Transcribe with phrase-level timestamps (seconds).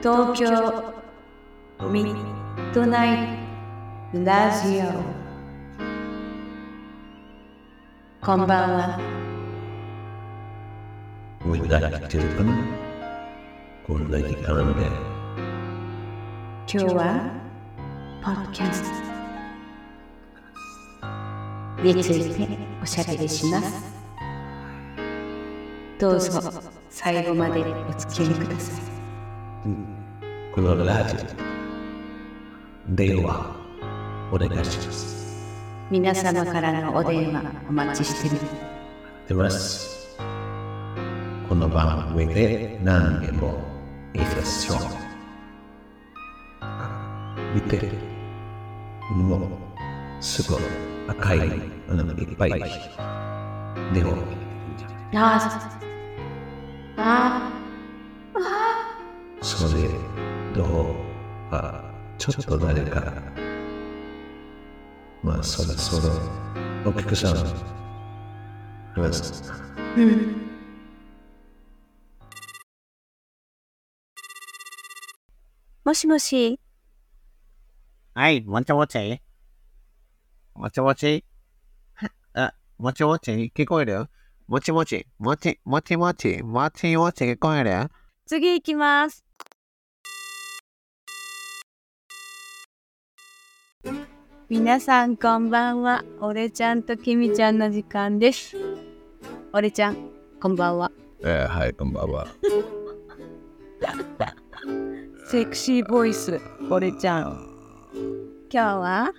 [0.00, 0.46] 東京
[1.90, 3.38] ミッドナイ
[4.12, 4.84] トラジオ。
[8.24, 9.00] こんばんは.
[16.70, 17.32] 今日は
[18.22, 18.84] ポッドキャス
[21.82, 21.82] ト。
[21.82, 23.98] についておしゃべりします。
[25.98, 26.40] どうぞ
[26.88, 28.87] 最後までお付き合いください。
[28.87, 28.87] こ
[30.60, 33.56] のラジオ電話
[34.32, 35.18] お願いします。
[35.90, 38.28] 皆様からのお電話お待ちし
[39.26, 40.18] ています
[41.48, 43.62] この番組で何でも
[44.14, 44.78] いいですよ。
[47.54, 47.90] 見て、
[49.12, 49.48] もう
[50.20, 50.58] すぐ
[51.08, 51.38] 赤い
[51.88, 52.50] のがいっぱい。
[53.94, 54.18] でも、
[55.14, 55.58] ああ
[59.40, 60.17] それ
[60.58, 60.66] どう
[61.52, 61.84] あ
[62.18, 63.12] ちょっと誰か、
[65.22, 66.12] まあそろそろ
[66.84, 67.36] お客さん、
[68.92, 69.52] 話す。
[75.84, 76.58] もしもし。
[78.14, 79.22] はい、もちもち。
[80.56, 81.24] もちもち。
[81.94, 84.08] はあ、もちもち、聞こえる？
[84.48, 87.88] もちもち、もち、もちもち、もちもち、聞こえる？
[88.26, 89.24] 次行きます
[94.48, 96.04] 皆さんこんばんは。
[96.20, 98.56] 俺ちゃんときみちゃんの時間です。
[99.52, 99.96] 俺ちゃん
[100.40, 100.90] こんばんは。
[101.20, 102.26] えー、はい、こんばんは。
[105.30, 107.46] セクシーボイス俺ちゃん。
[108.50, 109.12] 今日は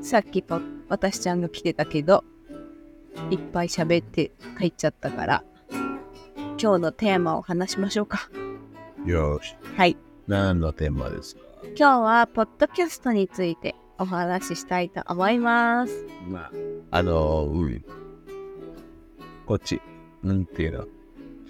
[0.00, 2.24] さっきと私ちゃんが来てたけど
[3.30, 5.44] いっぱい喋って帰っちゃったから
[6.58, 8.30] 今日のテーマを話しましょうか。
[9.04, 9.96] よし、はい。
[10.26, 11.45] 何のテーマですか？
[11.78, 16.50] 今日はポッドキャストについてお話ししたいと思いますまあ、
[16.90, 17.84] あの、うん。
[19.44, 19.82] こっち、
[20.22, 20.86] なんていうの？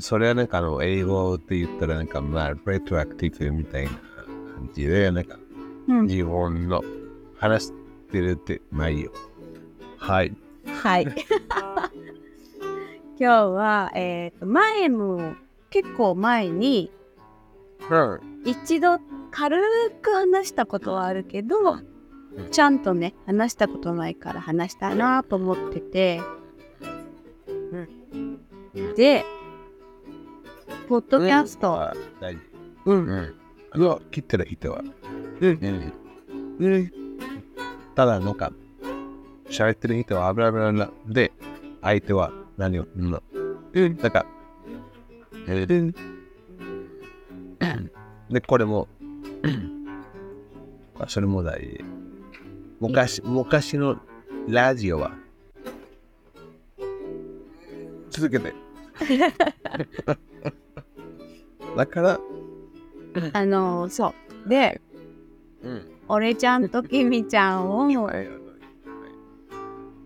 [0.00, 5.38] それはなんかあの、英語って言ったらなんか、まあ、レトラクティブみたいな感じで、なんか、
[5.86, 6.82] うん日本の
[7.38, 7.72] 話し
[8.10, 9.12] てるって、まあいいよ。
[9.96, 10.36] はい。
[10.82, 11.06] はい
[13.16, 15.36] 今日はえっ、と前も
[15.70, 16.90] 結構前に
[18.44, 18.98] 一度
[19.30, 19.56] 軽
[20.02, 21.56] く話したことはあるけど
[22.50, 26.20] ちゃんとね話したことないから話したいなと思ってて
[28.96, 29.24] で
[30.88, 31.92] ポッドキャスト。
[32.84, 33.34] うんうん。
[33.72, 34.82] あの、切ってる人は、
[35.40, 35.92] うん。
[36.60, 36.92] うん。
[37.96, 38.52] ただ、なんか、
[39.50, 41.32] 喋ってる人は、ブラブラブラで、
[41.82, 43.20] 相手は何を、うん。
[43.72, 43.96] うん。
[43.96, 44.26] なんか、
[45.48, 45.94] うん。
[48.30, 48.86] で、これも、
[50.98, 51.84] あそれも大事。
[52.80, 53.98] 昔、昔の
[54.48, 55.12] ラジオは、
[58.10, 58.54] 続けて。
[61.76, 62.18] だから、
[63.32, 64.14] あのそ
[64.46, 64.48] う。
[64.48, 64.80] で
[65.62, 65.82] うん。
[66.08, 67.90] 俺ちゃんときみちゃんを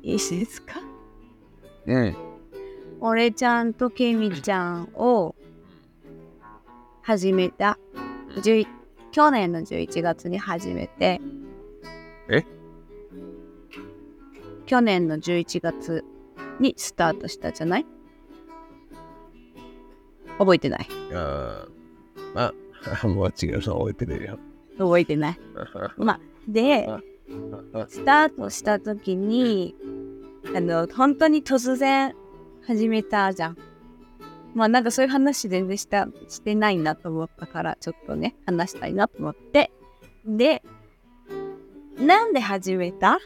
[0.02, 0.80] いいですか？
[1.86, 2.16] うん。
[3.00, 5.34] 俺ちゃんときみちゃんを
[7.02, 7.78] 始めた。
[8.36, 8.66] 11
[9.12, 11.20] 去年の11月に始めて。
[12.28, 12.44] え？
[14.66, 16.04] 去年の11月
[16.60, 17.86] にスタートしたじゃない？
[20.38, 20.86] 覚えてない？
[21.12, 22.54] あーま
[23.02, 24.38] あ、 もう違うの覚えてるよ。
[24.78, 25.40] 覚えてない。
[25.98, 26.88] まあで
[27.88, 29.74] スタートした時に
[30.54, 32.14] あの本当に突然
[32.66, 33.56] 始めたじゃん
[34.54, 39.70] まあなんかそういう話全然したしてないなと思ったからちょっとね話したいなと思って。
[40.26, 40.62] で
[41.98, 43.18] なんで始めた？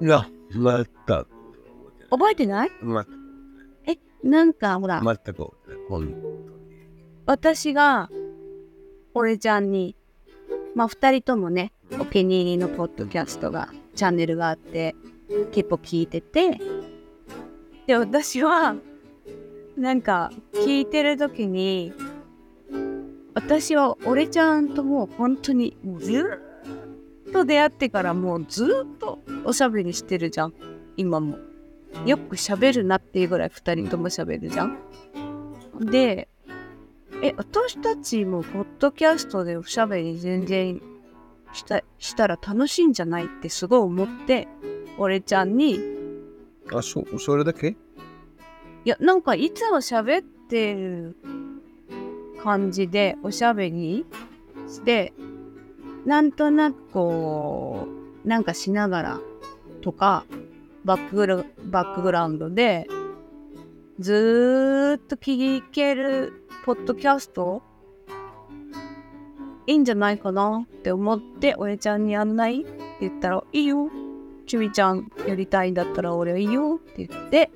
[0.00, 1.26] いや、また、
[2.10, 2.70] 覚えてない？
[2.82, 3.06] ま
[3.86, 5.52] えなんかほら、全く、
[7.26, 8.08] 私が
[9.14, 9.94] 俺ちゃんに
[10.74, 14.94] まあ2人ともねお気に入りのポッドキャストがチャンネルがあって
[15.52, 16.58] 結構聞いてて
[17.90, 18.76] で私は
[19.76, 21.92] なんか聞いてる時に
[23.34, 26.40] 私は俺ちゃんともう本当にず
[27.28, 30.54] っと出会ってからもうずっとおしゃべりしてるじゃん。
[30.96, 31.36] 今も。
[32.06, 34.78] よく喋るなっていうぐらい2人とも喋るじゃん。
[35.80, 36.28] で
[37.24, 40.80] え、私たちもポッドキャストでおしゃべり全然
[41.52, 44.46] したしたら楽しいんじゃないってすごい思って、
[44.96, 45.99] 俺ちゃんに、
[46.72, 47.68] あ、そ、それだけ？
[47.68, 47.76] い
[48.84, 51.16] や、なんかいつも喋ってる
[52.42, 54.06] 感じでおしゃべり
[54.68, 55.12] して、
[56.06, 57.86] なんとなくこ
[58.24, 59.20] う、なんかしながら
[59.82, 60.24] とか、
[60.84, 62.86] バックグラバックグラウンドで、
[63.98, 66.32] ずっと聞ける
[66.64, 67.62] ポッドキャスト？
[69.66, 72.62] いいんじゃないかなって思って、俺ちゃんにやんない？
[72.62, 73.90] って言ったら、いいよ。
[74.50, 77.52] ちみちゃんやりたいんだったら俺はいいよって言って、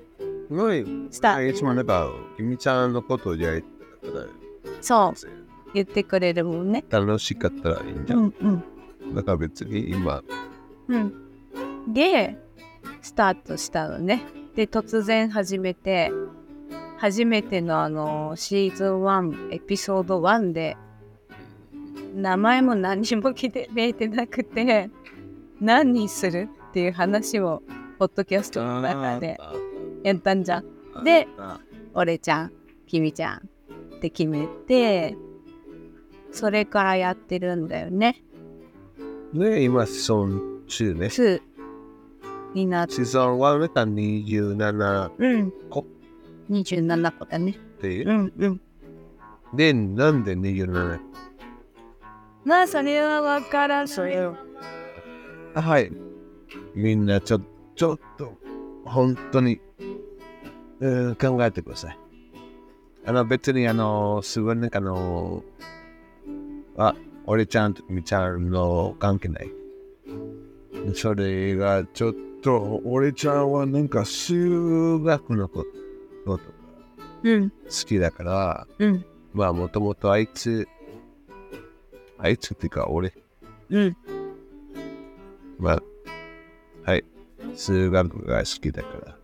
[0.47, 0.87] すごい。
[1.11, 3.65] スタいつもなんか、君ちゃんのことをやり
[4.01, 4.29] たかっ
[4.81, 5.15] そう
[5.75, 6.85] 言ってくれるもんね。
[6.89, 8.17] 楽しかったらいいんじゃ。
[8.17, 8.35] うんん
[9.03, 9.15] うん。
[9.17, 10.23] だから別に今、
[10.87, 11.93] うん。
[11.93, 12.39] で、
[13.03, 14.23] スタートしたのね。
[14.55, 16.13] で、突然始めて、
[16.99, 20.77] 初めてのあの、シーズン1、エピソード1で、
[22.15, 24.91] 名前も何にも決めてなくて、
[25.61, 27.63] 何にするっていう話を、
[28.01, 29.39] ポッドキャストの中で
[30.03, 31.05] やったんじゃん。
[31.05, 31.29] で、
[31.95, 32.53] 俺ちゃん、
[32.89, 35.17] 君ちゃんって決めて、
[36.33, 38.25] それからやってるんだよね。
[39.33, 41.07] ね、今、シーズン2ね。
[41.07, 41.41] 2
[42.55, 45.53] になって、シーズン1だったら27うん。
[45.71, 45.87] 個
[46.51, 47.53] 27個だね。
[47.53, 48.09] っていう？
[48.09, 48.61] うんうん。
[49.55, 50.99] で、なんで27
[52.45, 54.35] まあ、それはわからんそれを。
[55.55, 55.93] はい。
[56.75, 57.41] みんなちょ
[57.75, 58.33] ちょっと、
[58.85, 59.61] 本当に、
[60.81, 61.99] うん考えてください。
[63.07, 65.43] あの、別にあの、すごいなんかあの、
[66.77, 66.95] あ、
[67.27, 69.51] 俺ちゃんとみちゃんの関係ない。
[70.95, 75.65] それがちょっと、俺ちゃんはなんか数学のこ
[76.25, 76.43] ととか
[77.23, 77.57] うん好
[77.87, 80.69] きだから、うんまあもともとあいつ、
[82.19, 83.13] あいつっていうか俺、
[83.71, 83.97] うん。
[85.59, 85.94] まあ、はい。
[87.55, 89.17] 数学が好きだから。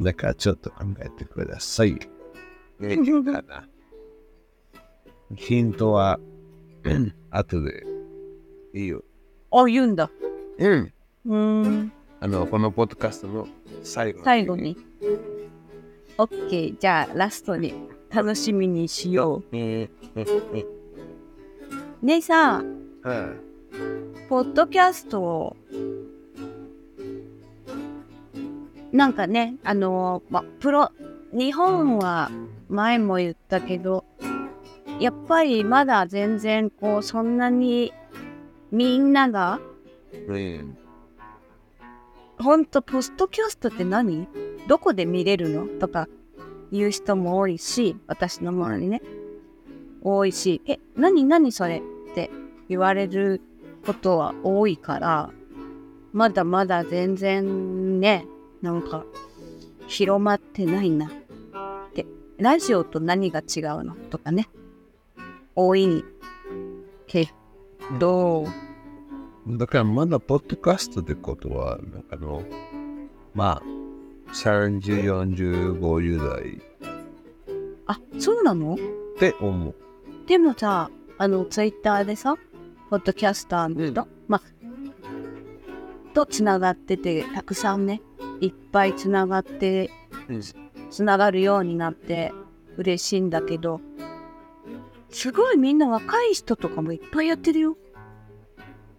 [0.00, 1.98] だからちょっと考えてください。
[2.78, 3.68] ねかな。
[5.36, 6.18] ヒントは、
[6.84, 7.84] う ん後で
[8.74, 9.02] いいよ。
[9.50, 10.10] あ、言うんだ。
[10.58, 10.92] うん。
[11.26, 11.92] うーん。
[12.20, 13.48] あの、このポッドキャストの
[13.82, 14.22] 最後。
[14.24, 14.56] 最後。
[14.56, 14.76] に。
[16.16, 16.78] オッケー。
[16.78, 17.74] じゃあ、ラストに
[18.10, 19.56] 楽しみにしよう。
[19.56, 19.88] ね
[22.20, 22.62] さ、
[23.02, 23.18] はい
[24.28, 25.56] ポッドキャストを、
[28.92, 30.90] なんかね、あのま、プロ、
[31.32, 32.30] 日本は
[32.68, 34.04] 前も言ったけど、
[34.98, 37.92] やっぱりまだ全然こう、そんなに
[38.72, 39.60] みんなが、
[40.26, 40.76] うん。
[42.38, 44.26] ほんと、ポストキャストって何？
[44.68, 45.66] どこで見れるの？
[45.66, 46.08] とか
[46.72, 49.02] 言う人も多いし、私の周りね。
[50.02, 51.78] 多いし、え、何何それ？
[51.78, 52.30] って
[52.68, 53.42] 言われる
[53.84, 55.30] ことは多いから、
[56.12, 58.26] まだまだ全然ね、
[58.62, 59.04] なんか
[59.86, 61.06] 広まってないな。
[61.06, 61.10] っ
[61.94, 62.06] て。
[62.38, 63.94] ラジオと何が違うの？
[64.10, 64.48] とかね。
[65.54, 66.04] 多い
[67.06, 67.28] け
[67.98, 68.46] ど、
[69.46, 71.78] だからまだポッドキャストってことは、
[72.10, 72.44] あの、
[73.34, 76.62] まあ、30、40、50代。
[77.86, 78.74] あ、そうなの？
[78.74, 78.78] っ
[79.18, 79.74] て思う。
[80.26, 82.36] でもさ、あの、ツイッターでさ、
[82.90, 84.42] ポッドキャスターの人、まあ、
[86.14, 88.00] とつながってて、たくさんね、
[88.40, 89.90] いっぱいつながって、
[90.90, 92.32] つながるようになって、
[92.76, 93.80] 嬉しいんだけど、
[95.10, 97.76] すごいみんな若い人とかもいっぱいやってるよ。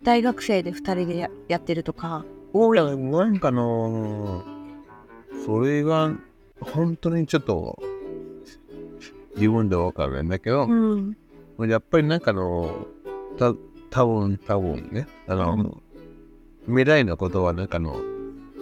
[0.03, 2.77] 大学生で2人でややってるとか、多い。
[2.77, 4.43] なんかあの
[5.45, 6.11] それが
[6.59, 7.81] 本当にちょっと
[9.35, 11.15] 自分でわかるんだけど、うん。
[11.69, 12.87] やっぱりなんかあの、
[13.37, 13.53] た
[13.89, 15.81] 多分多分ね、あの、
[16.65, 17.95] 未来のことはなんかあの、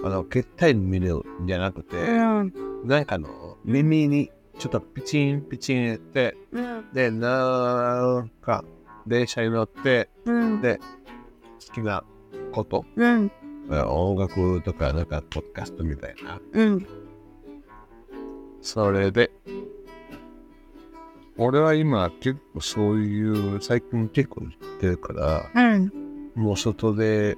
[0.03, 2.53] あの、携帯に見るんじゃなくて、うん。
[2.83, 6.93] なんかあの、耳にちょっとピチンピチンやって、うん。
[6.93, 8.63] で、なんか、
[9.05, 10.61] 電車に乗って、うん。
[10.61, 10.79] で、
[11.67, 12.03] 好きな
[12.51, 13.31] こと、うん。
[13.69, 16.39] 音楽とか、なんか、ポッドキャストみたいな。
[16.53, 16.87] うん。
[18.61, 19.31] それで、
[21.37, 23.21] 俺は今結構そうい
[23.55, 25.91] う、最近結構行ってるから、うん。
[26.35, 27.37] もう外で、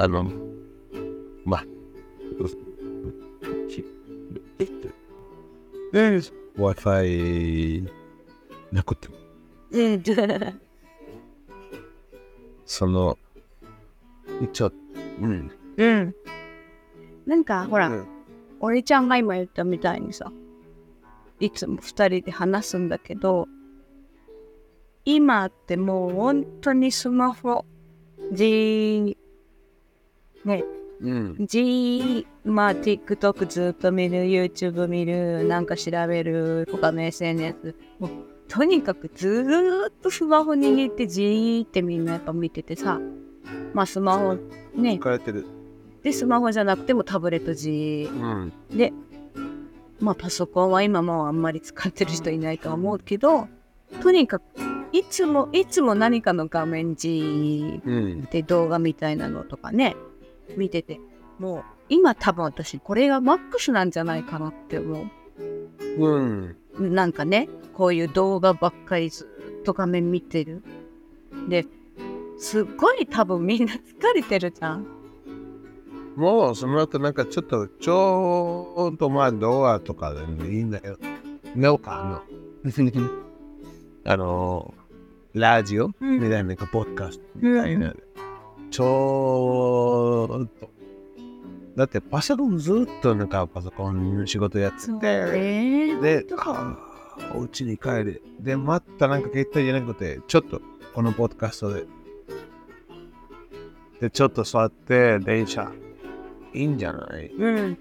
[0.00, 0.24] あの、
[1.44, 1.64] まあ、
[5.92, 6.22] うん。
[6.56, 7.90] Wi-Fi
[8.72, 9.14] なくても、
[9.72, 10.02] うん。
[12.64, 13.18] その、
[14.40, 14.72] 一応、
[15.20, 15.50] うん。
[15.76, 16.14] うん。
[17.26, 18.06] なんか、ほら、うん
[18.62, 20.30] 俺ちゃんが今言ったみたいにさ、
[21.40, 23.48] いつも二人で話すんだけど、
[25.06, 27.64] 今ってもう本当にスマホ
[28.32, 29.16] で、
[30.44, 30.64] ね、
[31.00, 31.36] うん。
[31.40, 37.74] じー、まあ TikTok ずっと見る、YouTube 見る、なんか調べる、他の SNS。
[37.98, 38.10] もう
[38.48, 43.00] とにかくずーっとスマホ握ってじーってみんなやっぱ見ててさ。
[43.72, 44.34] まあスマホ
[44.74, 44.98] ね。
[45.00, 45.46] 疲れてる。
[46.02, 48.10] で、スマホじゃなくてもタブレットじー。
[48.10, 48.52] うん。
[48.76, 48.92] で、
[50.00, 53.46] まあパソコンは今もうあんまり使ってる人いないとは思うけど、
[54.02, 54.44] とにかく
[54.92, 58.22] いつもいつも何かの画面じうん。
[58.24, 59.94] で動画みたいなのとかね、
[60.56, 61.00] 見てて、
[61.38, 65.06] もう今多分私これがマックスなんじゃないかなって思
[65.98, 66.56] うん。
[66.78, 66.90] う。
[66.90, 69.28] なんかね、こういう動画ばっかりず
[69.60, 70.62] っと画面見てる。
[71.48, 71.66] で、
[72.38, 73.78] すっごい多分みんな疲
[74.14, 74.86] れてるじゃん。
[76.16, 80.98] もうその後なんかちょっと、ちょっとまあ動画とかでもいいんだよ。
[81.56, 82.22] なんかあの、
[84.04, 84.74] あの、
[85.34, 87.94] ラジオうんみたいな、なんかポッドキャストみたいな。
[88.70, 90.70] ちょっと。
[91.76, 95.96] だってパソコンずっとなんかパソコン仕事やってて、ね。
[96.00, 96.26] で、
[97.34, 98.22] お家に帰る。
[98.40, 100.60] で、またなんか携帯じゃなくて、ちょっと
[100.94, 101.86] このポッドキャストで。
[104.00, 105.70] で、ちょっと座って電車。
[106.52, 107.28] いいんじゃない？
[107.28, 107.78] うん。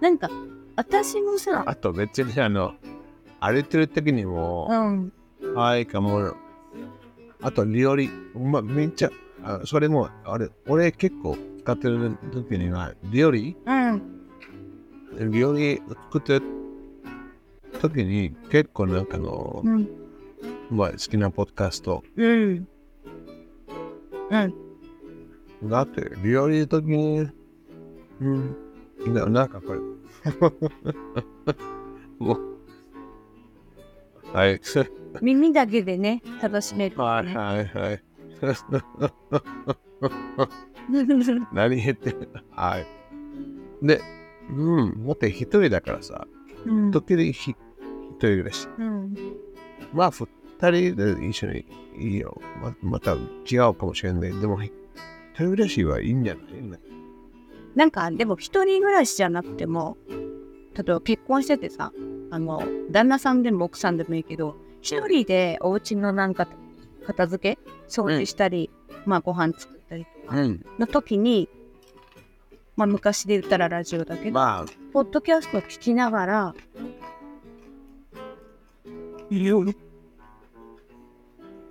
[0.00, 0.30] なんか、
[0.76, 2.74] 私もさ、あと別にあの、
[3.40, 5.12] 歩いてる時にも、うん。
[5.54, 6.34] はい、かも。
[7.40, 9.10] あと料理、まあ、めっちゃ、
[9.44, 14.02] あそれも、あれ、俺結構使ってる時には、料理うん。
[15.30, 15.80] 料理
[16.10, 16.42] 作ってる
[17.80, 19.88] 時に結構なんかあの、うん。
[20.70, 22.66] まあ、好きなポッドキャストうん。
[24.30, 24.38] う
[25.66, 25.68] ん。
[25.68, 27.28] だって料理の時に、
[28.20, 28.56] うん、
[29.06, 29.78] ななんかこれ、
[32.18, 32.38] もう、
[34.32, 34.60] はい、
[35.20, 37.02] 耳だけでね、楽しめる、ね。
[37.02, 38.02] はいはいはい。
[41.52, 42.28] 何言ってる？
[42.50, 42.86] はい。
[43.82, 44.00] で、
[44.50, 44.58] うん、
[45.04, 46.26] もって一人だからさ、
[46.66, 46.90] うん。
[46.90, 47.54] 時々ひ一
[48.14, 48.68] 人暮らし。
[48.78, 49.14] うん。
[49.92, 50.26] まあ、二
[50.70, 51.64] 人で一緒に
[51.98, 52.40] いいよ。
[52.60, 53.18] ままた違
[53.70, 54.40] うかもしれない。
[54.40, 54.72] でも、一
[55.34, 56.44] 人暮らしはいいんじゃない？
[57.74, 60.16] なんか、でも一人暮らしじゃなくても、例
[60.80, 61.92] えば結婚しててさ、
[62.30, 66.48] あの、旦那さんでも奥さんでもいいけど、一人でお家のなんか
[67.06, 68.70] 片付け、掃除したり、
[69.06, 70.64] まあご飯作ったりとかうん。
[70.78, 71.48] の時に、
[72.76, 76.54] まあ昔で言ったらラジオだけど、まあ、ポッドキャスト聞きながら、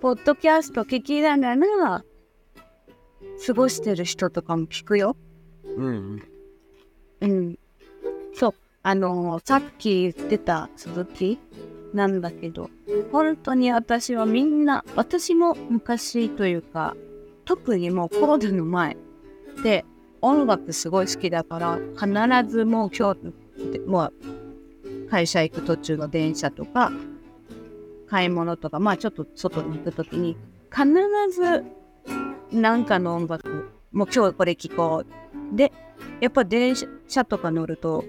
[0.00, 2.04] ポッドキャスト聞きながら、
[3.46, 5.16] 過ごしてる人とかも聞くよ。
[5.76, 6.22] うん。
[7.20, 7.58] うん。
[8.34, 8.54] そう。
[8.84, 11.38] あのーさっき言ってた鈴木
[11.92, 12.70] なんだけど、
[13.10, 16.96] 本当に私はみんな、私も昔というか、
[17.44, 18.96] 特にもうコロナの前
[19.62, 19.84] で
[20.20, 24.12] 音楽すごい好きだから、必ずもう今日、もう
[25.10, 26.92] 会社行く途中の電車とか、
[28.06, 30.36] 買い物とか、まあちょっと外に行くときに、
[30.70, 30.86] 必
[31.30, 31.64] ず
[32.52, 35.56] なんかの音楽、もう今日これ聴こう。
[35.56, 35.72] で、
[36.20, 38.04] やっぱ電車とか乗ると、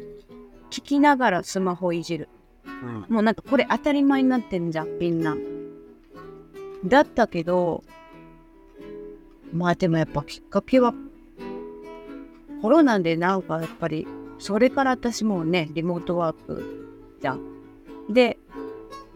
[0.70, 2.30] 聞きながらスマホいじる。
[2.84, 3.06] うん。
[3.14, 5.36] もうなんかこれ当たり前になってんじゃん、みんな。
[6.86, 7.84] だったけど、
[9.54, 10.94] まあでもやっぱきっかけは、
[12.62, 14.08] コロナでなんかやっぱり、
[14.40, 17.42] それから私もうね、リモートワークじゃん。
[18.10, 18.38] で、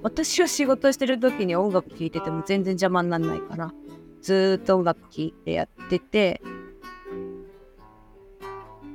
[0.01, 3.73] 私は仕事してる時に音楽聴いてても全然邪魔にならないから、
[4.21, 6.41] ずーっと音楽聴いてやってて、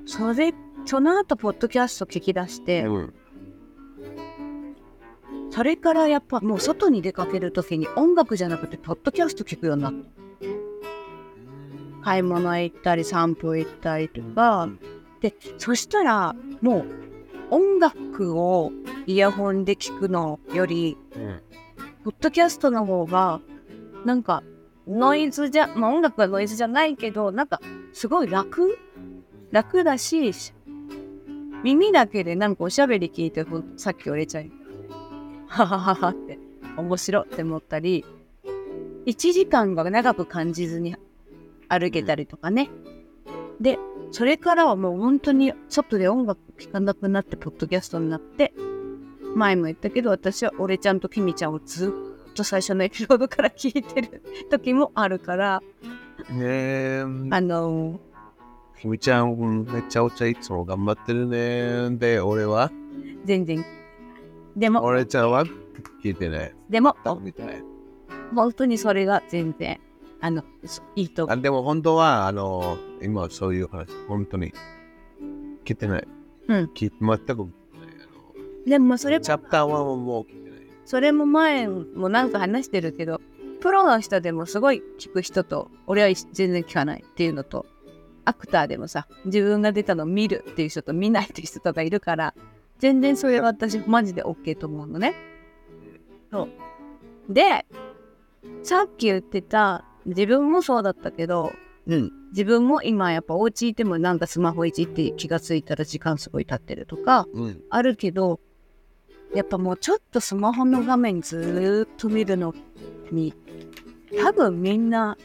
[0.07, 3.15] それ、その後、ポッドキャスト聞き出して、うん。
[5.53, 9.99] それからやっぱもう外に出かけるときに音楽じゃなくてポッドキャスト聞くようになった。
[12.03, 14.71] 買い物行ったり散歩行ったりとか。
[15.21, 16.87] で、そしたらもう
[17.51, 18.73] 音楽を
[19.07, 21.43] イヤホンで聞くのより、うん。
[22.05, 23.43] ポッドキャストの方が
[24.07, 24.43] なんか
[24.89, 27.61] ノイズじゃ、まあ音楽はノイズじゃないけど、なんか
[27.93, 28.79] すごい楽
[29.51, 30.33] 楽だし、
[31.63, 33.45] 耳だけでなんかおしゃべり聞いて
[33.77, 34.62] さっき俺ちゃん
[35.53, 36.39] ははははって
[36.79, 38.07] 面白って思ったり
[39.05, 40.97] 1時間が長く感じずに
[41.69, 42.71] 歩けたりとかね、
[43.61, 43.79] で
[44.13, 48.55] それからはもう本当に外で音楽聴かなくなってポッドキャストになって
[49.35, 51.93] 前も言ったけど私は俺ちゃんとキミちゃんをず
[52.31, 55.63] っと最初のエピソードから聞いてる時もあるから
[56.31, 58.01] ねえ、あの
[58.79, 61.97] ひみちゃん、めっちゃお茶いつも頑張ってるね。
[61.99, 62.71] で、俺は？
[63.25, 63.65] 全然
[64.57, 65.45] でも俺ちゃんは
[66.03, 66.55] 聞いてない。
[66.69, 67.63] でもみたい。
[68.35, 69.81] 本当にそれが全然
[70.25, 74.53] あの、そいいとあでも本当は、あの、今そういう話、本当に
[75.65, 76.09] 聞いてない。
[76.47, 77.53] うん聞い全く。
[78.65, 80.61] でもそれチャプター1はもう聞いてない。
[80.85, 83.21] それも前もなんか話してるけど、
[83.61, 87.67] プロの人でもすごい聞く人と、俺は全然聞かないっていうのと、
[88.25, 92.35] アクターでもさ、自分が出たのを見るっていう人と見ないっていう人とかいるから、
[92.83, 95.15] 全然それは私マジで OK と思うのね。
[96.33, 96.49] そ
[97.29, 97.33] う。
[97.33, 97.65] で、
[98.65, 101.53] さっき言ってた、自分もそうだったけど、
[101.87, 102.11] うん。
[102.33, 107.63] 自分も今やっぱお家いてもなんかスマホいじって気がついたら時間すごい経ってるとか、うん。
[107.71, 108.41] あるけど
[109.33, 112.53] やっぱもうちょっとスマホの画面ずーっと見るの
[113.13, 113.33] に
[114.21, 115.17] 多分みんな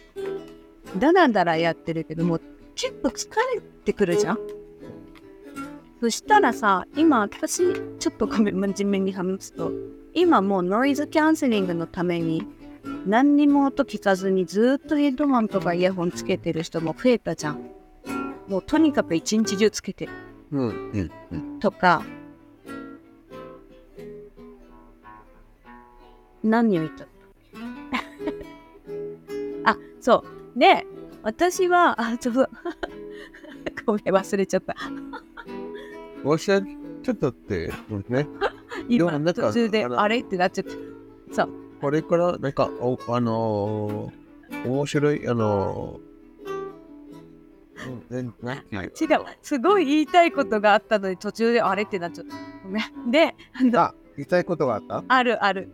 [1.00, 2.42] だらだらやってるけどもう
[2.76, 4.57] 結構疲れてくるじゃん
[6.00, 7.64] そしたらさ今私
[8.00, 9.72] ちょっとごめん真面目に話すと
[10.14, 12.46] 今もうノイズキャンセリングのために
[13.06, 17.72] 何にも音聞かずにずーっとヘッドホンとかイヤホンつけてる人も増えたじゃん
[18.48, 20.12] もうとにかく一日中つけてる
[20.52, 20.68] うん。
[20.70, 21.12] うん。
[21.32, 21.60] うん。
[21.60, 22.04] とか
[26.44, 27.06] 何を言った？
[27.06, 27.10] の
[29.72, 30.24] あそ
[30.56, 30.86] うで
[31.24, 32.50] 私はあちょっと
[33.86, 34.76] ごめん忘れちゃった
[36.24, 36.62] 私は
[37.04, 37.72] ちょっとって、
[38.10, 38.28] ね、
[38.90, 40.20] 今なんか途中であれ？
[40.20, 40.66] ってなっちゃっ
[41.30, 41.36] た。
[41.36, 41.50] そう。
[41.82, 49.20] これから、なんか、おあのー、面白い、あのー、うん、ね、ね、違う。
[49.42, 52.36] すごい言いたいことがあったのに途中であれってなっちゃった。
[52.64, 53.12] ごめん。
[53.12, 53.36] で
[53.78, 55.04] あ言いたいことがあった？
[55.08, 55.70] あるある。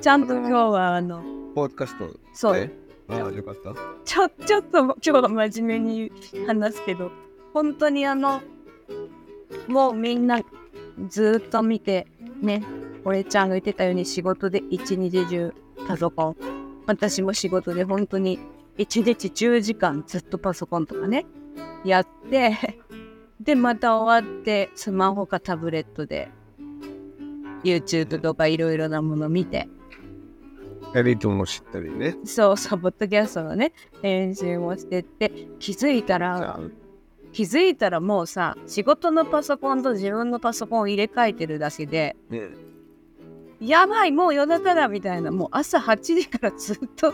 [0.00, 1.22] ちゃんと今日はあの
[1.54, 2.70] ポッドキャストそう。
[3.08, 3.74] あ、よかった。
[4.04, 6.12] ちょちょっと今日は真面目に
[6.46, 7.10] 話すけど
[7.52, 8.40] 本当にあの
[9.68, 10.40] もうみんな
[11.08, 12.06] ずーっと見て
[12.40, 12.62] ね
[13.04, 15.54] 俺ちゃんが言ってたように仕事で一日中
[15.88, 16.36] パソコン
[16.86, 18.38] 私も仕事で本当に
[18.76, 21.26] 一日10時間ずっとパソコンとかね
[21.84, 22.78] やって
[23.40, 26.30] でまた終わってスマホかタブレットで
[27.64, 29.68] YouTube とかいろいろなもの見て
[30.94, 32.16] エリートも知ったりね。
[32.24, 36.58] そうそう、ポッドキャストのね、編集もしてって、気づいたら、
[37.32, 42.48] 気づいたらもうさ、仕事のパソコンと自分のパソコンを入れ替えてるだけで、ね、
[43.60, 47.12] やばい、もう夜中だみたいな、もう朝8時からずっと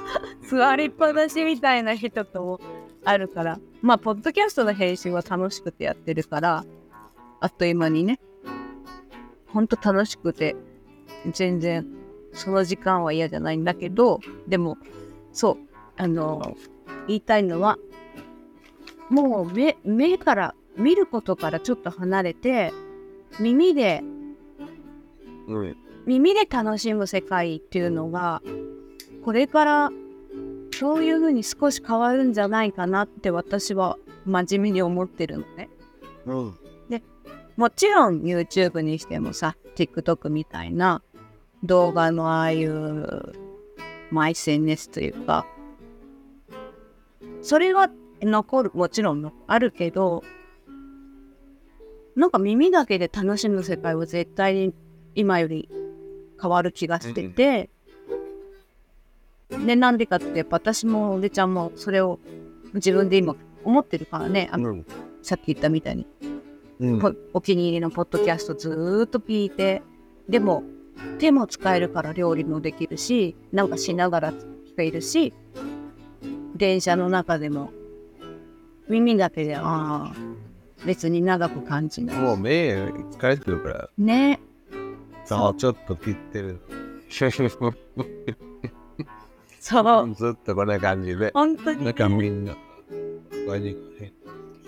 [0.49, 2.61] 座りっぱなしみたいな人とも
[3.05, 6.65] あるから、まあ、ポッドキャストの編集は楽しくてやってるから、
[7.41, 8.21] あっという間にね、
[9.49, 10.57] ほんと楽しくて、
[11.33, 11.87] 全然
[12.33, 14.79] その時間は嫌じゃないんだけど、でも、
[15.33, 15.57] そう、
[15.97, 16.57] あの、
[17.09, 17.79] 言いたいのは、
[19.11, 22.73] もう目目から、見ることからちょっと離れて、
[23.41, 24.03] 耳で
[25.47, 25.77] うん。
[26.07, 28.41] 耳で楽しむ世界っていうのが
[29.25, 29.91] これから
[30.79, 35.69] そういう風に少し変わるんじゃないかなって私は真面目に思ってるのね。
[36.27, 36.55] うん。
[37.57, 41.03] もちろん YouTube にしてもさ TikTok みたいな
[41.63, 43.33] 動画のああいう
[44.11, 45.47] まあ SNS というか
[47.41, 47.89] それは
[48.23, 50.23] 残るもちろんあるけど
[52.17, 54.75] なんか耳だけで楽しむ世界は絶対に
[55.15, 55.69] 今より
[56.41, 57.71] 変わる気がしてて、
[59.51, 62.19] でなんでかってやっぱ私もおでちゃんもそれを
[62.75, 64.87] 自分で今思ってるからねあのうん。
[65.23, 66.07] さっき言ったみたいに
[66.81, 66.99] うん。
[67.01, 69.83] ポお気に入りのポッドキャストずーっと聞いて
[70.29, 70.63] でも
[71.19, 75.35] 手も使えるから料理もできるしなんかしながら聞けるし
[76.55, 77.71] 電車の中でも
[78.89, 80.13] 耳だけでああ
[80.85, 84.41] 別に長く感じないもう目疲れてるから、ね
[85.27, 86.61] さあ、ちょっと切ってる。
[89.59, 91.33] そうずっとこんな感じで。
[91.35, 92.57] 本当になんかみんな、
[93.49, 94.13] ワニが変。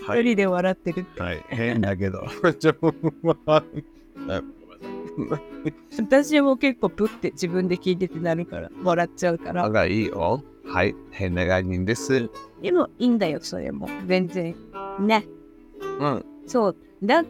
[0.05, 0.21] はい。
[0.23, 1.45] 一人で笑ってるはい。
[1.49, 2.27] 変だけど。
[5.99, 10.43] 私も結構プって自分で聞いててなるから笑っちゃうからあがいいよ。
[10.65, 10.95] はい。
[11.11, 12.29] 変な概念です。
[12.63, 13.89] でもいいんだよそれも。
[14.07, 14.55] 全然。
[15.01, 15.25] ね。
[16.01, 16.25] うん。
[16.47, 16.77] そう。
[17.03, 17.25] だ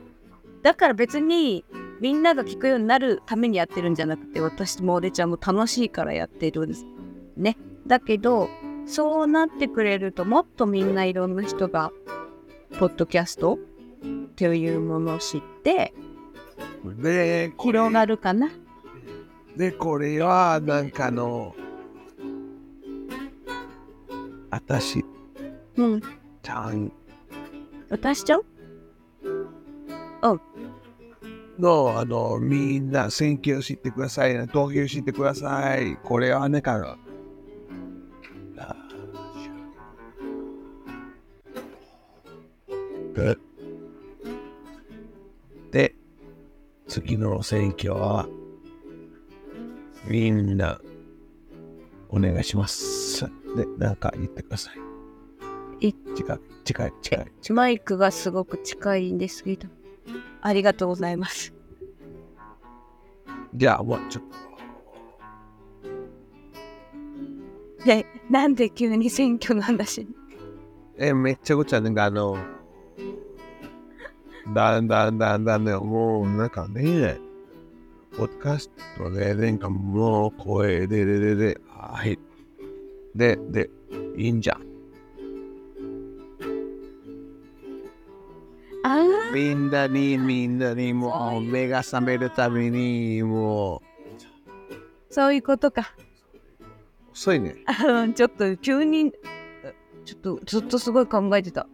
[0.63, 1.65] だから別に
[2.01, 6.85] みんなが聞くようになるためにやってるんじゃなくて私も俺ちゃんも楽しいからやってるんです。
[7.37, 7.57] ね。
[7.87, 8.49] だけど
[8.87, 11.93] そうなってくれるともっとみんないろんな人が
[12.79, 13.59] ポッドキャスト
[14.05, 15.93] っていうものを知って
[16.85, 18.51] で、これ広がるかな。
[19.57, 21.55] で、これは、なんかあの、
[24.51, 25.05] あたし
[25.79, 26.01] うん。
[26.43, 26.93] ちゃん。
[27.89, 28.45] 渡しちゃう？
[29.25, 30.41] うん。
[31.59, 35.97] の、あの、みんな、選挙を知ってください、投票してください。
[35.97, 36.99] これはねから。
[45.73, 45.95] で、
[46.87, 48.29] 次の選挙は、
[50.07, 50.81] みんな、
[52.09, 53.25] お願いします。
[53.57, 54.88] で、なんか言ってください。
[55.81, 57.53] い近い、近い、近い。
[57.53, 59.69] マイクがすごく近いんですけど。
[60.41, 61.53] ありがとうございます。
[63.55, 64.25] じゃあ、もうちょっ
[67.79, 67.85] と。
[67.85, 70.09] で、なんで急に選挙の話に？
[70.99, 72.37] え、めっちゃくちゃ、なんかあの、
[74.55, 77.19] だんだんだんだんね、もうなんかね、
[78.17, 82.19] ポッドキャストで、なんかもう声でででで、はい。
[83.15, 83.71] で、で、
[84.17, 84.68] いいんじゃん。
[89.33, 93.83] みんなに、みんなに、もう目が覚めるために、も
[95.11, 95.95] そういうことか。
[97.09, 97.57] う、遅いね。
[98.15, 99.13] ちょっと急に、
[100.05, 101.67] ちょっとずっとすごい考えてた。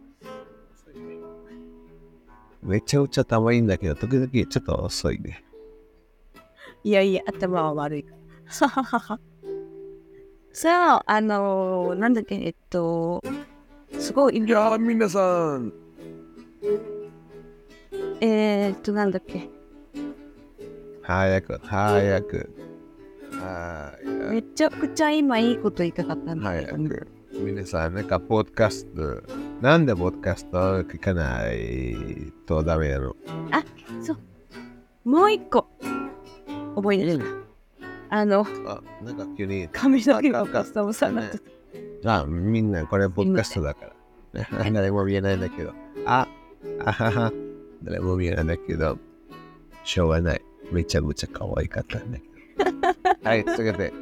[2.61, 5.43] めちゃくちゃ頭いいんだけど、時々ちょっと遅いね。
[6.83, 8.05] いやいや、頭は悪い。
[8.47, 8.67] さ
[10.73, 13.21] あ、あのーなんだっけ、えっと、
[13.99, 15.73] すごい、いやー、皆さん、
[18.21, 19.49] えー、っと、なんだっけ、
[21.01, 22.49] 早く、早く。
[23.31, 24.07] はい。
[24.33, 27.07] めちゃくちゃ今いいこと言いたかったんだけ早ど、ね、く。
[27.33, 29.23] 皆さん、なんか、ポッドキャスト、
[29.61, 33.15] なんでポッドキャスト聞かないとダメなの
[35.03, 35.67] もう一個、
[36.75, 37.25] 思い出した。
[38.09, 41.39] あの、あ、なんか急に、髪の毛がカスタムさなって
[42.01, 42.21] た。
[42.21, 43.93] あ、みんなこれポッドキャストだか
[44.33, 44.41] ら。
[44.41, 45.73] ね誰も見えないんだけど。
[46.05, 46.27] あ、
[46.83, 47.44] あはは。
[47.85, 48.97] 誰も見えないんだけど、
[49.83, 50.41] しょうがない。
[50.71, 52.23] めちゃくちゃ可愛かったんだけ
[52.63, 53.19] ど。
[53.23, 53.93] はい、続けて。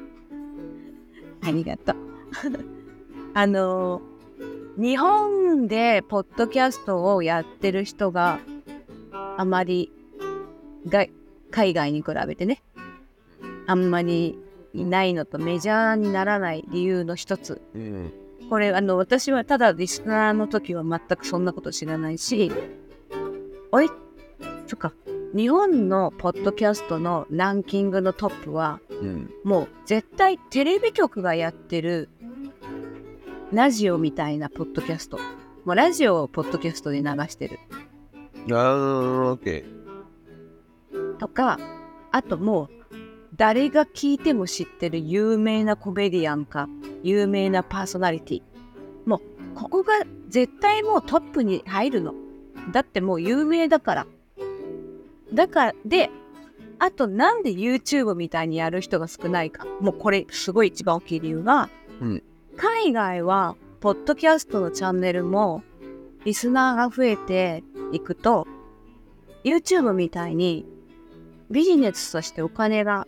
[1.41, 1.95] ありがとう。
[3.35, 4.13] あのー
[4.77, 8.39] 日本でポッドキャストをやってる人が
[9.37, 9.91] あまり
[10.87, 11.05] が
[11.51, 12.63] 海外に比べてね
[13.67, 14.39] あんまり
[14.73, 18.13] いないのとメジャーにならない理由の一つうん。
[18.49, 22.51] これあの私はただリスナーの時は全くそんなこと知らないし
[23.75, 23.89] おい
[24.67, 24.93] そっか
[25.35, 29.31] 日本のポッドキャストのランキングのトップはうん。
[29.43, 32.07] もう絶対テレビ局がやってる
[33.51, 35.17] ラジオみたいなポッドキャスト。
[35.65, 37.57] もうラジオをポッドキャストで流してる。
[37.71, 39.65] あー、オッケ
[41.17, 41.57] とか、
[42.11, 42.95] あともう
[43.35, 46.69] 誰が聞いても知ってる有名なコメディアンか、
[47.01, 48.41] 有名なパーソナリティ。
[49.07, 49.21] もう
[49.55, 49.93] ここが
[50.29, 52.13] 絶対もうトップに入るの。
[52.71, 54.07] だってもう有名だから。
[55.33, 56.09] だから、で、
[56.79, 59.65] あとなんで YouTube みたいにやる人が少ないか。
[59.79, 61.69] もうこれすごい一番大きい理由が、
[62.01, 62.23] うん
[62.55, 65.63] 海外はポッドキャストのチャンネルも
[66.23, 68.47] リスナーが増えていくと
[69.43, 70.65] YouTube みたいに
[71.49, 73.07] ビジネスとしてお金が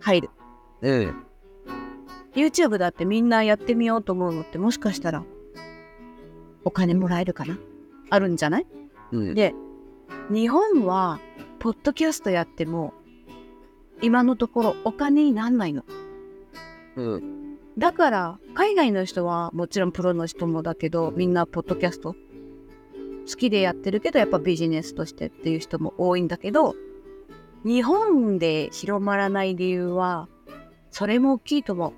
[0.00, 0.30] 入る。
[0.82, 1.08] ー。
[1.08, 1.26] うん。
[2.34, 5.24] YouTube だってみんなやってみようと思うのってもしかしたら
[6.64, 7.58] お金もらえるかな
[8.10, 8.66] あるんじゃない？
[9.12, 9.34] うん。
[9.34, 9.54] で、
[10.30, 11.20] 日本は
[11.58, 12.92] ポッドキャストやっても
[14.02, 15.84] 今のところお金になんないの。
[16.96, 17.56] うん。
[17.78, 26.74] だから海外の人はもちろんプロの人もだけどみんなポッドキャスト好きでやってるけどやっぱビジネスとしてっていう人も多いんだけど
[27.64, 30.28] 日本で広まらない理由は
[30.90, 31.92] それも大きいと思う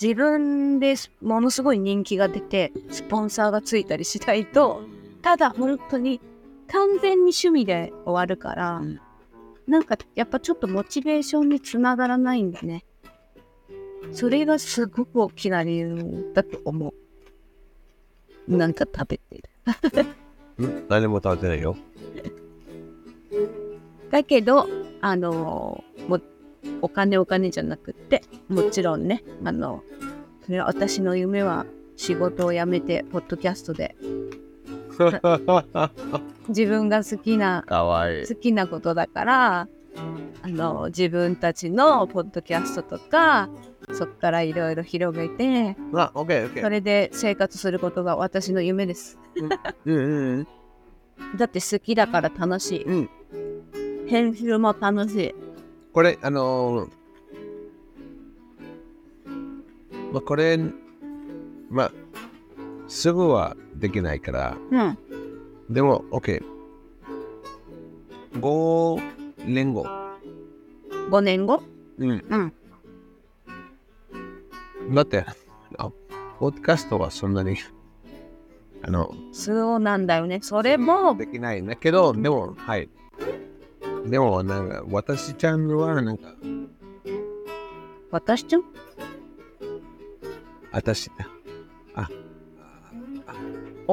[0.00, 4.82] 自分でものすごい人気が出てスポンサーがついたりしないと
[5.22, 6.20] ただ本当に
[6.68, 9.00] 完全に趣味で終わるから、うん。
[9.66, 12.84] なんかやっぱちょっとモチベーションにつながらないんだね。
[14.12, 16.94] それがすごく大きな理由だと思
[18.48, 18.56] う。
[18.56, 19.44] なんか食べてる。
[20.58, 20.86] うん？
[20.88, 21.76] 何も食べてないよ。
[24.10, 24.66] だけど
[25.00, 26.20] あのも
[26.82, 29.84] お金お金じゃなくってもちろんねあの
[30.44, 31.64] それは私の夢は
[31.96, 33.94] 仕事を辞めてポッドキャストで
[36.48, 38.26] 自分が好きなかわいい。
[38.26, 39.68] 好きなことだから
[40.42, 43.48] あの自分たちのポッドキャストとか
[43.92, 46.62] そこからいろいろ広げてあ、オッケーオッケー。
[46.62, 49.18] それで生活することが私の夢です
[49.84, 50.46] うんうん
[51.36, 53.10] だって好きだから楽しいうん。
[53.32, 54.08] うん。
[54.08, 55.34] 編集も楽しい
[55.92, 56.90] これ、あのー、
[60.12, 60.58] まあ、これ、
[61.68, 61.92] まあ、
[62.90, 64.98] すぐはできないから、うん
[65.70, 66.42] でも、OK。
[68.34, 69.00] 5
[69.46, 69.86] 年後。
[71.10, 71.62] 5年後？
[71.98, 72.24] うん。
[72.28, 72.52] うん
[74.92, 75.24] だって、
[75.78, 75.92] あ
[76.40, 77.56] ポッドキャストはそんなに
[78.82, 80.40] あの、そうなんだよね。
[80.42, 82.88] それも、できないんだけど、でも、はい。
[84.06, 86.34] でも、なんか、私ちゃんは、なんか、
[88.10, 88.64] 私ちゃん？
[90.72, 91.28] 私だ。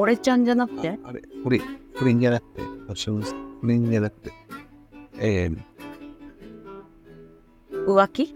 [0.00, 0.96] 俺ちゃんじゃなくて？
[1.02, 1.60] ああれ、不倫、
[1.96, 2.62] 不倫じゃなくて、
[3.90, 4.30] じゃなくて、
[5.18, 5.58] えー、
[7.84, 8.32] 浮気？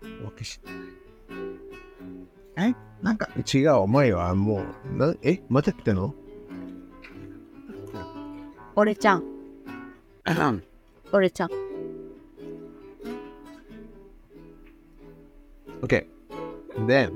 [0.00, 0.60] 浮気し
[2.56, 2.72] え？
[3.02, 6.14] なんか、違う、お前はもう、なえ、また来たの？
[8.76, 9.24] 俺ちゃん。
[11.10, 11.50] 俺ちゃん。
[15.82, 16.06] ?OK。
[16.86, 17.10] で、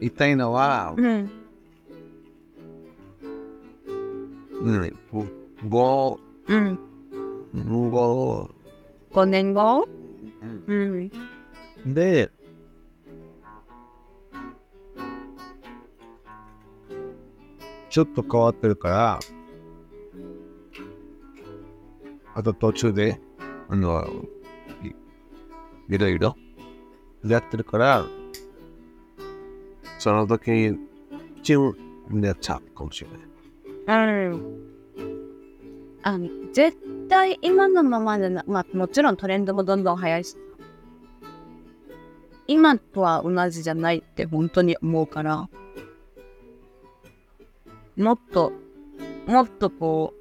[0.00, 1.30] 言いたいのは、うん。
[4.60, 4.98] うん、
[5.68, 6.78] ご、うん。
[7.90, 8.50] ご、
[9.12, 9.86] 5年後
[10.66, 11.10] うん。
[11.86, 12.30] で、
[17.90, 19.20] ちょっと変わってるから、
[22.34, 23.20] あと途中で、
[23.68, 24.06] あの、
[24.82, 26.36] いいろいろ
[27.24, 28.04] やってるから、
[29.98, 30.78] その時に、
[31.42, 31.72] チュ
[32.10, 33.35] ンになっちゃうかもしれない。
[33.86, 34.62] うん。
[36.02, 36.76] あの、絶
[37.08, 40.36] 対今のままでな、まあもちろんトレンドもどんどん速いし、
[42.46, 45.48] 今とは同じじゃないって本当に思うから、
[47.96, 48.52] もっと、
[49.26, 50.14] もっとこ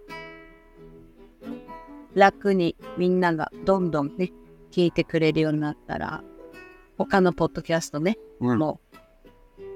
[2.16, 4.32] う、楽にみんながどんどんね、
[4.72, 6.24] 聞いてくれるようになったら、
[6.98, 8.58] 他のポッドキャストね、うん。
[8.58, 8.80] も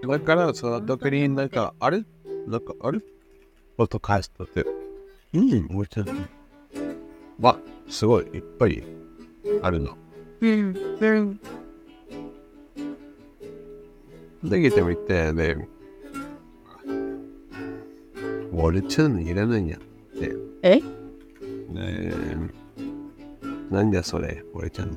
[0.07, 2.03] だから、その時になんか、あれ？
[2.47, 2.99] なんか、あれ？
[3.79, 4.65] ポッドキャストって、
[5.33, 6.11] うん、もうちょっと、
[7.39, 8.83] わ、すごい、いっぱい
[9.61, 9.97] あるの。
[10.41, 11.39] う、うん、うん、
[14.43, 15.55] で、聞いてみて、で、
[18.51, 19.79] 俺ちゃんいらないんやっ
[20.19, 20.35] て。
[20.61, 20.81] え？
[21.69, 22.11] ね
[23.71, 24.89] なんだそれ、俺ちゃん。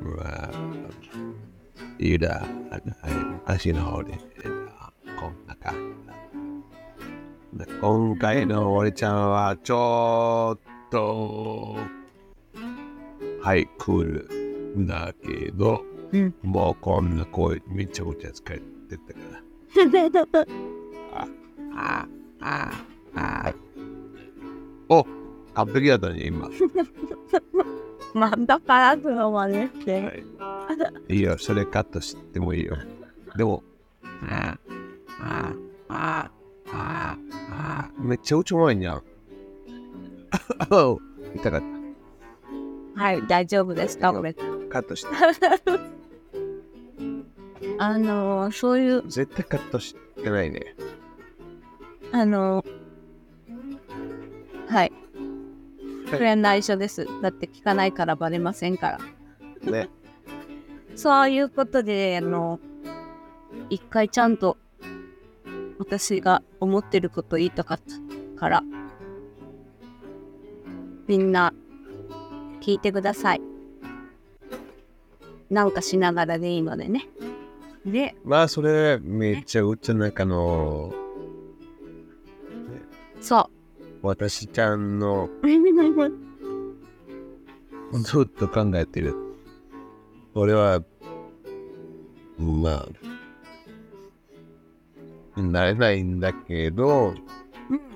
[0.00, 0.48] うわ
[1.98, 2.46] いらない。
[3.46, 4.16] 足の方で、
[5.18, 6.11] こんな感じだ。
[6.11, 6.11] で
[7.80, 10.58] 今回の俺ちゃんはちょっ
[10.90, 11.76] と、
[13.42, 19.20] はい、クールだけど、うんもうこんな声めちゃくちゃ使ってたか
[20.32, 20.46] ら。
[21.74, 22.06] あ
[22.40, 22.70] あ
[23.14, 23.54] あ
[24.88, 25.06] お
[25.54, 26.48] 完璧だったね、今。
[28.14, 30.22] まだからそのまねって。
[31.08, 32.76] いいよ、それカットしてもいいよ。
[33.36, 33.62] でも、
[38.12, 39.02] めっちゃうちょまいんやん。
[41.34, 41.62] 痛かっ
[42.94, 44.34] はい、大丈夫ですかこれ。
[44.34, 44.44] た。
[44.68, 45.08] カットして。
[47.78, 50.76] あのー、そういう、絶対カットしてないね。
[52.12, 54.92] あのー、はい。
[56.10, 57.08] これは内緒です。
[57.22, 58.98] だって聞かないからバレませんか
[59.62, 59.70] ら。
[59.70, 59.88] ね。
[60.96, 62.60] そういうことで、あの、
[63.70, 64.58] 一回ちゃんと
[65.82, 68.62] 私が思ってること言いたかったから、
[71.08, 71.52] みんな
[72.60, 73.40] 聞いてください。
[75.50, 77.08] なんかしながらでいいのでね。
[77.84, 80.94] で、まあ、それ、めっちゃうちの中の
[83.20, 83.50] そ
[84.02, 85.46] 私ちゃんのう。
[87.98, 89.16] ずっと考えてる。
[90.34, 90.84] 俺は、
[92.38, 92.88] まあ、
[95.36, 97.14] なれないんだけど、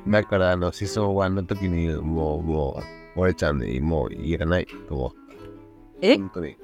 [0.09, 2.81] だからあの、シソン1の時にもう、も
[3.16, 5.12] う、俺ちゃんにもういらないと思う。
[6.01, 6.16] え？
[6.16, 6.57] 本当に。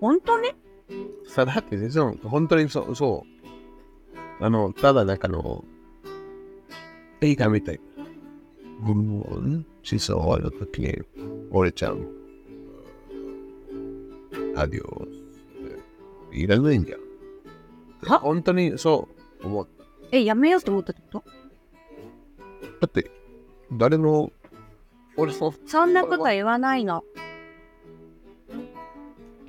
[0.00, 0.52] 本当に？
[1.26, 3.24] さ、だってシソン、本当にそう、そ
[4.40, 4.44] う。
[4.44, 5.64] あの、ただなんかあの、
[7.20, 7.80] 映画みたい。
[8.80, 10.98] もう、シソン1の時に、
[11.50, 12.06] 俺ちゃん、
[14.56, 15.08] アディオス。
[16.32, 16.98] いらないんだよ。
[18.02, 18.18] は？
[18.18, 19.08] 本当にそ
[19.42, 19.77] う思った。
[20.10, 21.24] え、やめようと思ったってこと？
[22.80, 23.10] だって、
[23.72, 24.32] 誰の、
[25.16, 27.04] 俺の、そんなこと言わないの。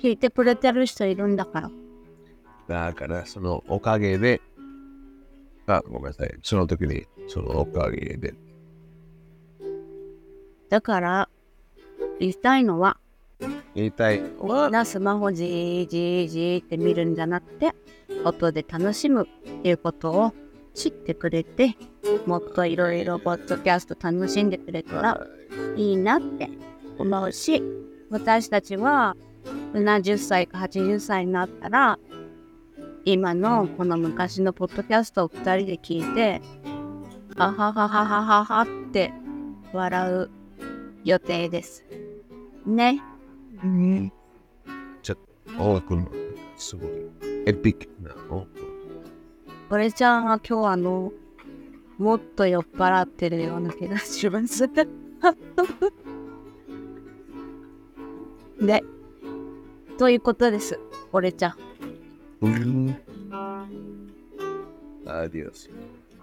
[0.00, 1.70] 聞いてくれてる人いるんだから。
[2.68, 4.40] だからそのおかげで、
[5.66, 6.34] あ、ごめんなさい。
[6.42, 8.34] その時に、そのおかげで。
[10.68, 11.28] だから、
[12.18, 12.98] 言いたいのは、
[13.74, 17.74] 言いたいのみんは、なスマホじーじーじーって見るんじゃなくて、
[18.24, 20.32] 音で楽しむっていうことを
[20.74, 21.76] 知ってくれて、
[22.26, 25.26] もっといろいろポッドキャスト楽しんでくれたら
[25.76, 25.92] い。
[25.92, 26.50] いなって
[26.98, 27.62] 思うし、
[28.10, 29.16] 私たちは
[29.72, 31.98] 70歳か80歳になったら、
[33.04, 36.42] 今のこの昔のポッドキャストを2人で聞いて、
[37.36, 39.12] はははははははって
[39.72, 40.30] 笑う
[41.04, 41.84] 予定です。
[42.66, 43.02] ね。
[45.58, 46.08] 音楽の
[46.56, 46.90] すごい。
[47.46, 48.46] エピックな音
[49.70, 49.74] 楽。
[49.74, 51.12] 俺ちゃんは今日あの、
[51.98, 54.68] もっと酔っ払ってるような気がします。
[58.60, 58.84] で、
[59.98, 60.78] ということです。
[61.12, 61.48] 俺ちゃ。
[61.50, 61.56] ん。
[62.42, 62.96] うん。
[65.06, 65.70] アディオス。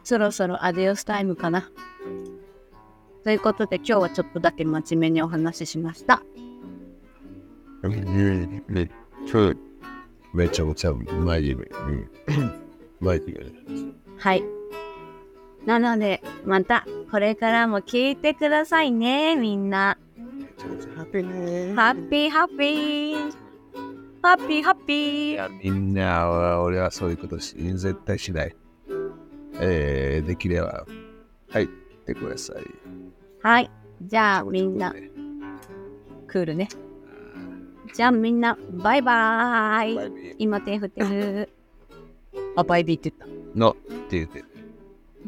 [0.03, 1.69] そろそろアディオスタイムかな。
[3.23, 6.23] ということで今日はちょっとだけ真面目にお話ししました。
[7.83, 8.89] め
[10.33, 11.37] めちゃくちゃマ
[13.01, 13.07] ジで。
[13.07, 13.91] マジで。
[14.17, 14.43] はい。
[15.65, 19.97] なので、またこれからも聞いてくださいね、みんな。
[20.95, 21.75] ハッピーね。
[21.75, 23.31] ハッピーハッピー。
[24.21, 25.31] ハッピーハッピー。
[25.31, 28.55] いや、みんなは、俺はそういうことし絶対しない。
[29.59, 30.85] えー、できれば、
[31.49, 31.67] はい、っ
[32.05, 32.63] てください。
[33.41, 33.69] はい。
[34.01, 34.93] じゃあみんな、
[36.27, 36.69] クールね。
[37.93, 39.95] じゃあみんな、バイバーイ。
[39.95, 40.35] バイビー。
[40.39, 41.49] 今手振ってる。
[42.55, 43.57] あ、バイビーって言った。
[43.57, 43.75] のっ
[44.09, 44.43] て言って、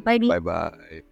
[0.04, 0.42] バイビーバイ。
[0.42, 1.09] バイ。